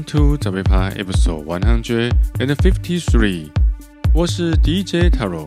[0.00, 3.50] Welcome to 早杯趴 Episode One Hundred and Fifty Three。
[4.14, 5.46] 我是 DJ Taro。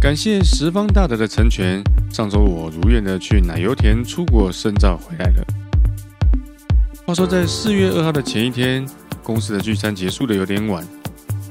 [0.00, 5.44] 感谢十方大德的成全，上周我如愿的去奶油田出国深造回来了。
[7.06, 8.84] 话说在四月二号的前一天，
[9.22, 10.84] 公司的聚餐结束的有点晚，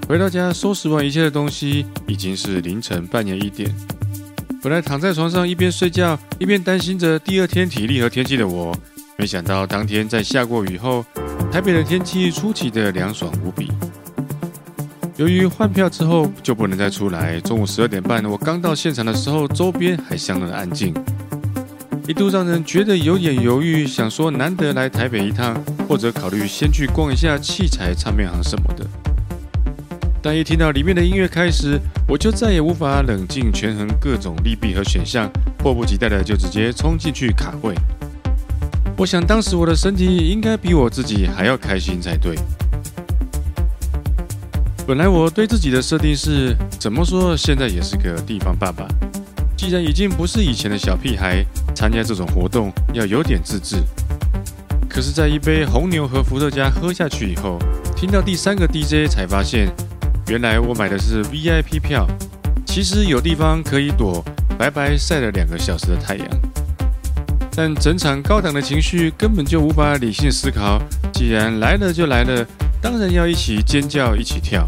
[0.05, 3.73] 回到家收拾完一切的东西，已经是凌晨半夜一点。
[4.61, 8.75] 本来躺在床上一边睡觉一边担心着第二天体力和天气的我，
[9.17, 11.05] 没想到当天在下过雨后。
[11.51, 13.71] 台北的天气出奇的凉爽无比。
[15.15, 20.93] 由于换票之后就不能再出来，中午十二点半我刚到现场的时候，周边还相当的安静，
[22.09, 25.55] 一度让人觉得有点犹豫，想说难得来台北一趟，
[25.87, 28.85] 或者考虑先去逛一下器材唱片行什么的。
[30.21, 37.73] 但一听到里面的音乐开始，我就再也无法冷静权衡各种利弊和选项，迫不及待的就直接冲进去卡位。
[38.97, 42.37] 我想当时我的身体应该比我自己还要开心才对。
[44.87, 48.87] 本来我对自己的设定是，怎么说现在也是个地方爸爸，
[49.57, 51.43] 既然已经不是以前的小屁孩，
[51.75, 53.77] 参加这种活动要有点自制。
[54.87, 57.59] 可是，在一杯红牛和伏特加喝下去以后，
[57.97, 59.69] 听到第三个 DJ 才发现，
[60.29, 62.07] 原来我买的是 VIP 票，
[62.65, 64.23] 其实有地方可以躲，
[64.57, 66.27] 白白晒了两个小时的太阳。
[67.55, 70.81] 但整场高档的情绪根本就无法理性思考。
[71.13, 72.45] 既然来了就来了，
[72.81, 74.67] 当然要一起尖叫，一起跳。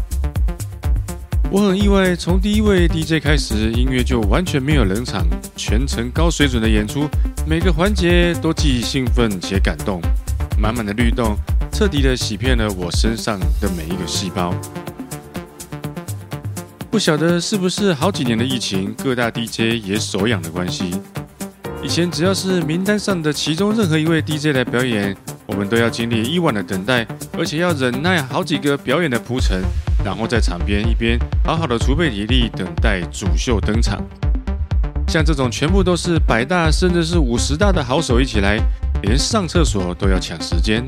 [1.50, 7.06] 我很意外，从第一位 DJ 开始，音乐就完全没有冷场，全程高水准的演出，
[7.46, 10.00] 每个环节都既兴奋且感动，
[10.58, 11.36] 满满的律动，
[11.70, 14.54] 彻底的洗遍了我身上的每一个细胞。
[16.90, 20.90] 不晓得是不是好几年的疫情，各大 DJ 也手痒的关系。
[21.80, 25.16] 以前只要是名单上的其中任何一位 DJ 来表演，
[25.46, 27.06] 我们都要经历一晚的等待，
[27.38, 29.62] 而且要忍耐好几个表演的铺陈，
[30.04, 34.02] 然后在场边一边好好的储备体力，等待主秀登场。
[35.06, 38.58] 像这种全部都是百大甚至是五十大的好手一起来，
[39.02, 40.84] 连上厕所都要抢时间。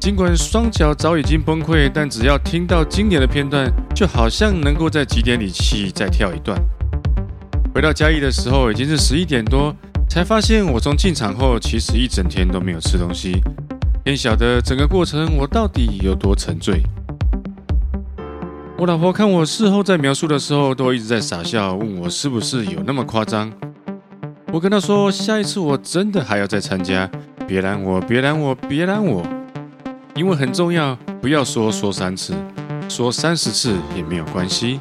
[0.00, 6.58] 尽管双脚早已经崩溃，但只要听到经典的片段，就好像能够在极点里气再跳一段。
[7.72, 9.74] 回到嘉义的时候已经是十一点多，
[10.08, 13.40] 才发现我从进场后其实一整天都没有吃东西。
[14.04, 16.82] 天晓得整个过程我到底有多沉醉。
[18.76, 23.52] 我老婆看我事后在描述的时候都一直在傻笑，问我是不是有那么夸张。
[24.52, 27.08] 我跟她说，下一次我真的还要再参加，
[27.46, 29.24] 别拦我，别拦我，别拦我，
[30.16, 32.34] 因为很重要，不要说说三次，
[32.88, 34.80] 说三十次也没有关系。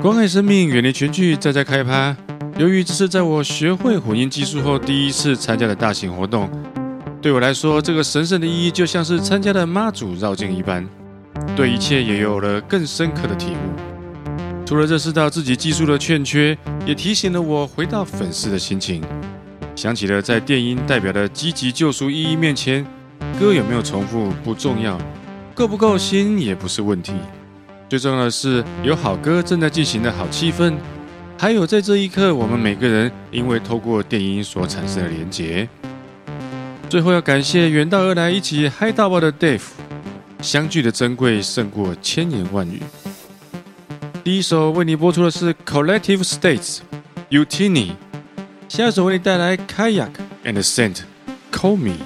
[0.00, 2.16] 关爱生命，远离群聚，再再开趴。
[2.56, 6.48] 由于这是在我学会混音技术后第一次参加的大型活动，
[7.20, 10.88] 对我来说，这个神圣的意义就像是参加了妈祖绕境一般，
[11.56, 14.64] 对一切也有了更深刻的体悟。
[14.64, 16.56] 除了认识到自己技术的欠缺，
[16.86, 19.02] 也提醒了我回到粉丝的心情。
[19.74, 22.86] 想起了在电音代表的积极救赎意义面前，
[23.40, 24.96] 歌有没有重复不重要，
[25.56, 27.14] 够不够新也不是问题。
[27.88, 30.74] 最重要的是有好歌正在进行的好气氛，
[31.38, 35.66] 还有在这一刻，我们每个人因为透过电音所产生的连结。
[36.90, 39.62] 最后要感谢远道而来一起嗨到爆的 Dave，
[40.42, 42.82] 相聚的珍贵胜过千言万语。
[44.22, 46.80] 第一首为你播出的是 Collective States
[47.30, 47.92] Utini，
[48.68, 50.10] 下一首为你带来 Kayak
[50.44, 50.98] and Scent
[51.50, 51.96] Call Me。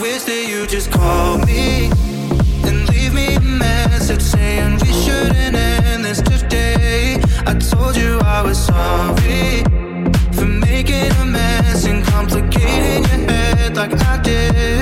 [0.00, 1.90] Wish that you just call me
[2.66, 7.20] and leave me a message saying we shouldn't end this today.
[7.46, 9.62] I told you I was sorry
[10.32, 14.75] for making a mess and complicating your head like I did.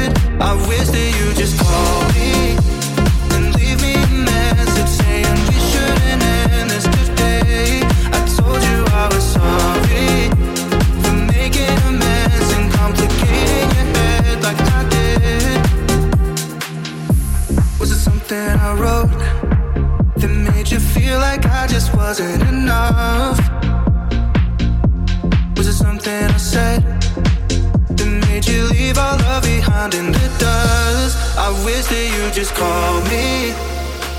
[31.94, 33.54] That you just call me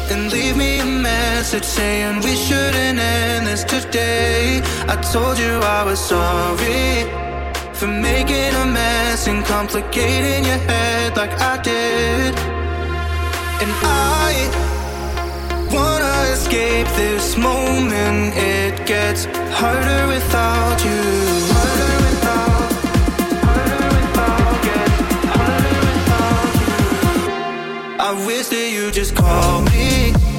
[0.10, 4.62] and leave me a message saying we shouldn't end this today.
[4.88, 7.04] I told you I was sorry
[7.74, 12.34] for making a mess and complicating your head like I did.
[13.64, 14.32] And I
[15.76, 18.38] wanna escape this moment.
[18.38, 19.26] It gets
[19.60, 21.02] harder without you.
[21.52, 22.05] Harder
[28.24, 30.35] wish that you just call me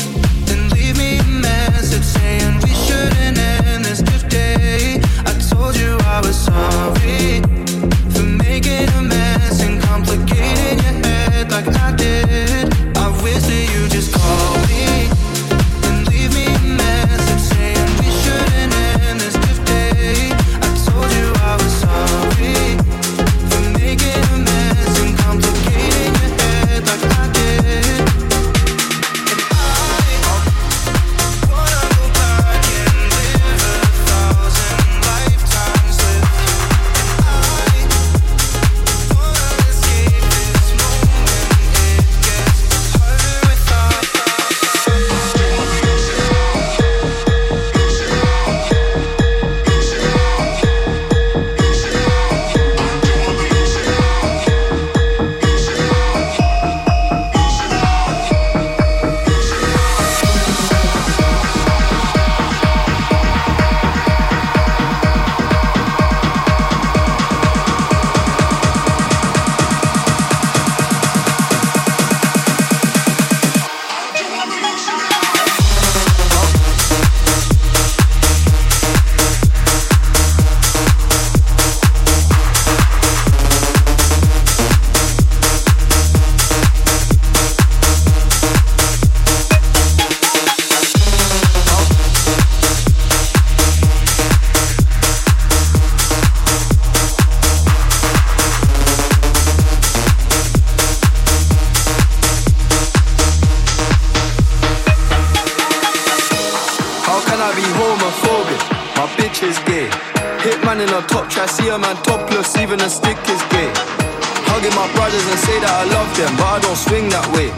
[116.16, 117.52] them, but I don't swing that way.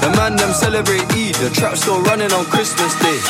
[0.00, 3.20] The man them celebrate Eid, the trap still running on Christmas Day.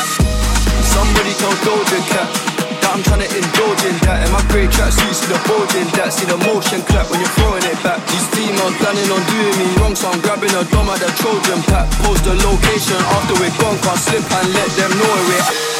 [0.94, 2.30] Somebody told Doja Cat
[2.78, 4.22] that I'm trying to indulge in that.
[4.22, 7.66] And my grey tracksuit, see the bulging that, see the motion clap when you're throwing
[7.66, 7.98] it back.
[8.14, 11.62] These females planning on doing me wrong, so I'm grabbing a dome at the Trojan
[11.66, 11.90] pack.
[12.06, 15.79] Post the location after we're gone, can't slip and let them know where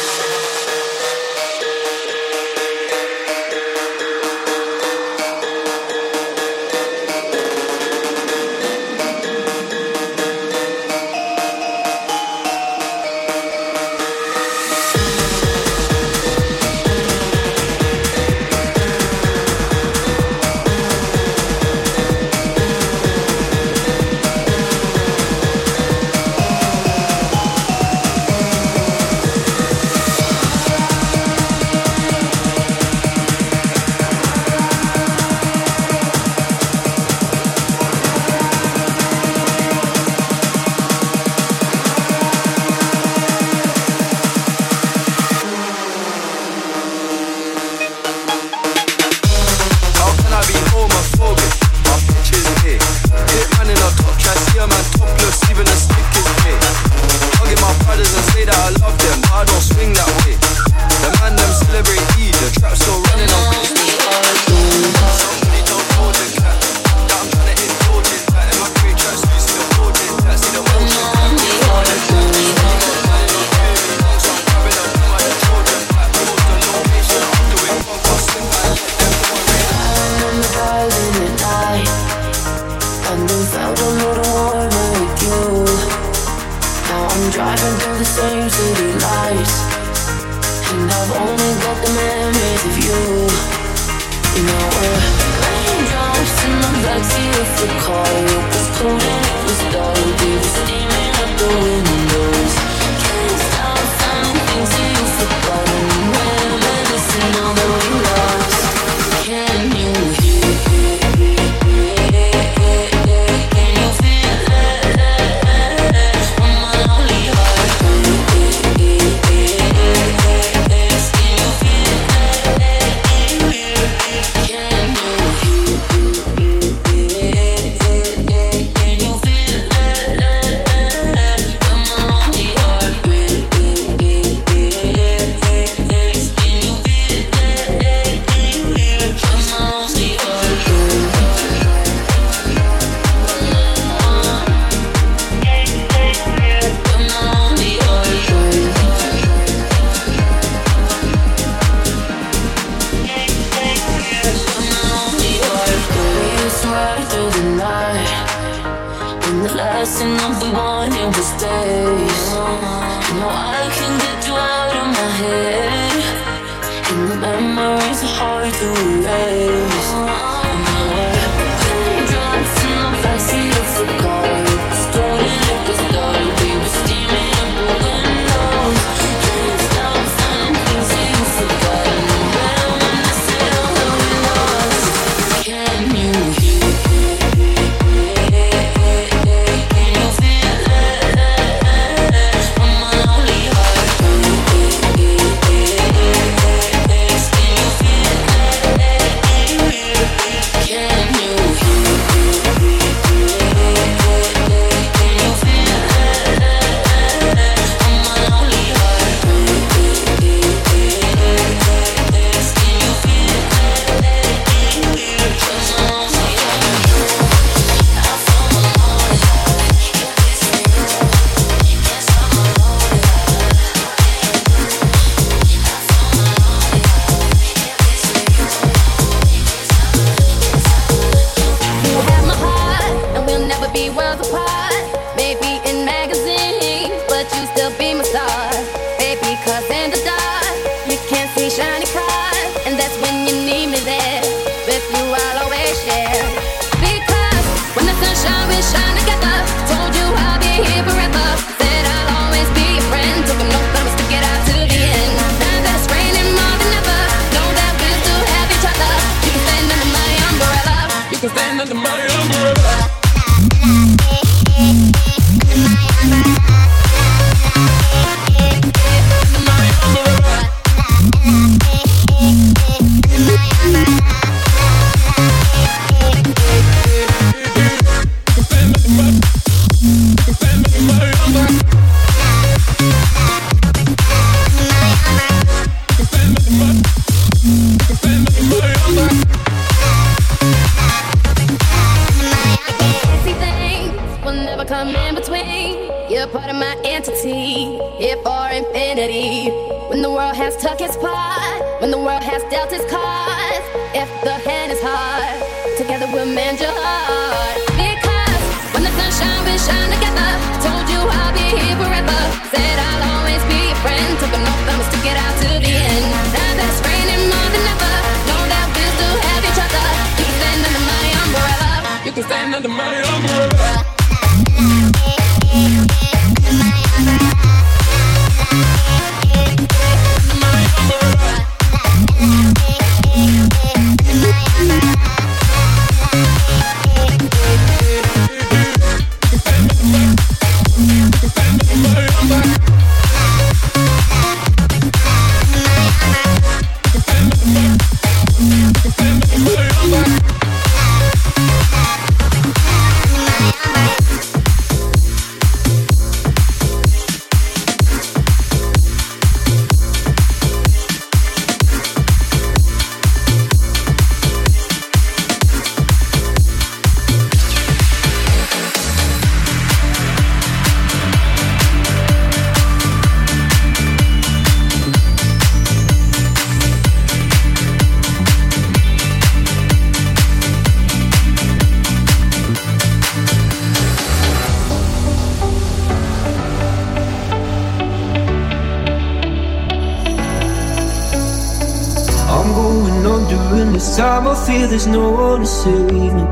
[394.59, 396.25] there's no one to save me.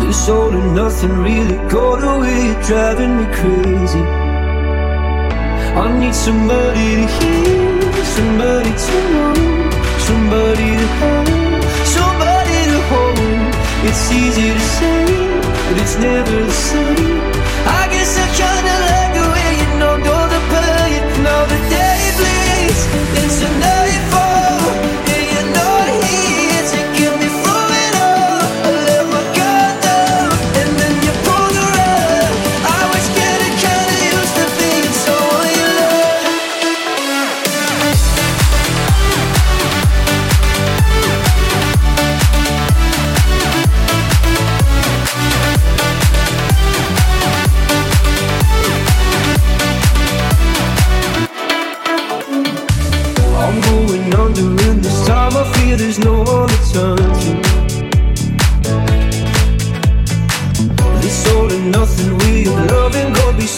[0.00, 4.04] This all and nothing really got away, driving me crazy.
[5.82, 9.34] I need somebody to hear, somebody to know,
[10.08, 11.64] somebody to have,
[11.96, 13.54] somebody to hold.
[13.88, 15.04] It's easy to say,
[15.66, 17.20] but it's never the same.
[17.80, 22.00] I guess I kinda like the way you know, all the pain, now the day
[22.18, 22.82] bleeds
[23.20, 23.83] into nightfall,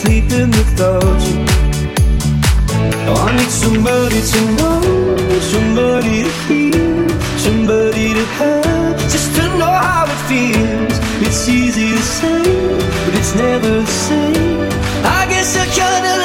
[0.09, 1.42] you
[3.27, 4.81] I need somebody to know,
[5.40, 12.03] somebody to hear, somebody to have Just to know how it feels It's easy to
[12.03, 12.42] say,
[13.05, 14.69] but it's never the same.
[15.05, 16.16] I guess I kinda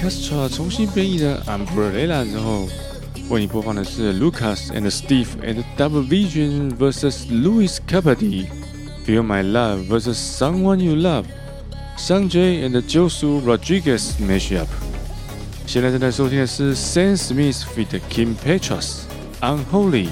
[0.00, 2.66] Castro 重新编译的 Umbrella 之后，
[3.28, 8.46] 为你播放的是 Lucas and Steve and Double Vision vs Louis Capaldi
[9.06, 11.24] Feel My Love vs Someone You Love
[11.98, 14.66] Sanjay and Josu Rodriguez mashup。
[15.66, 18.00] 现在正在收听的是 Sam Smith feat.
[18.08, 19.00] Kim Petras
[19.42, 20.08] Unholy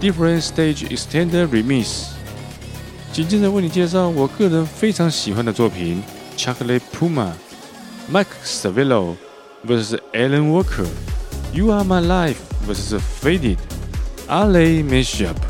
[0.00, 2.04] Different Stage Extended Remix。
[3.12, 6.02] 紧接着为你介绍我个人非常喜欢的作品《
[6.40, 7.30] Chocolate Puma》
[8.09, 9.15] ，Mike Savillo
[9.63, 10.87] vs Alan Walker.
[11.53, 13.57] You Are My Life versus Faded.
[14.27, 15.48] Faded，Ale Mashup。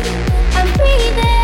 [0.00, 1.37] I'm breathing.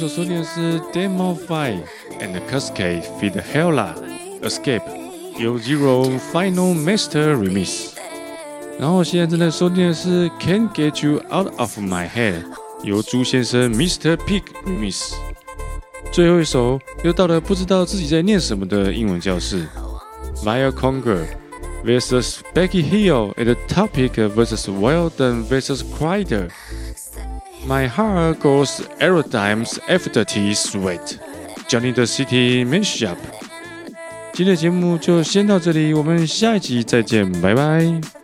[0.00, 1.82] 所收听的是 Demo Five
[2.18, 3.34] and Cascade feat.
[3.52, 3.92] Hella
[4.40, 4.80] Escape
[5.38, 7.90] 由 Zero Final Master Remix。
[8.80, 12.44] 然后现在正在收听的是 Can't Get You Out of My Head
[12.84, 14.16] 由朱先生 Mr.
[14.16, 15.12] Pig Remix。
[16.10, 19.68] 最后一首又到了不知道自己在念什么的英文教室，
[20.42, 21.26] Via Conger
[21.84, 26.48] vs Becky Hill at the Topic vs Weldon vs Crider。
[27.65, 31.19] My heart goes aerodimes after tea sweet.
[31.69, 33.17] Johnny the City Mashup。
[34.33, 38.20] 今天的节目就先到这里，我们下一集再见，拜拜。